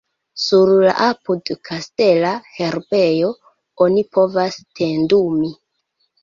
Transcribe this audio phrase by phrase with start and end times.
[0.43, 3.29] Sur la apud-kastela herbejo
[3.87, 5.55] oni povas tendumi.